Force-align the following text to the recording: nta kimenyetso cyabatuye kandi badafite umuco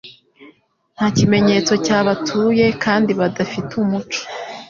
nta 0.95 1.07
kimenyetso 1.17 1.73
cyabatuye 1.85 2.65
kandi 2.83 3.11
badafite 3.19 3.71
umuco 3.83 4.21